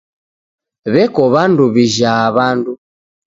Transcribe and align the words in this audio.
Weko 0.93 1.21
W'andu 1.33 1.63
wijha 1.73 2.13
W'andu. 2.35 2.71